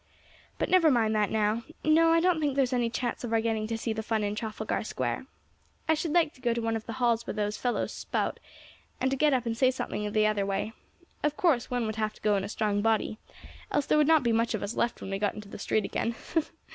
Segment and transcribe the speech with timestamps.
[0.57, 1.61] But never mind that now.
[1.83, 4.23] No, I don't think there is any chance of our getting to see the fun
[4.23, 5.27] in Trafalgar Square.
[5.87, 8.39] I should like to go to one of the halls where those fellows spout,
[8.99, 10.73] and to get up and say something the other way.
[11.21, 13.19] Of course one would have to go in a strong body,
[13.69, 15.85] else there would not be much of us left when we got into the street
[15.85, 16.15] again.